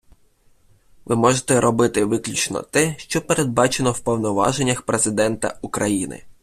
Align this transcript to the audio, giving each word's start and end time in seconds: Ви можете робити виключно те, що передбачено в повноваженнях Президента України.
Ви 1.05 1.15
можете 1.15 1.61
робити 1.61 2.05
виключно 2.05 2.61
те, 2.61 2.95
що 2.97 3.21
передбачено 3.21 3.91
в 3.91 3.99
повноваженнях 3.99 4.81
Президента 4.81 5.59
України. 5.61 6.23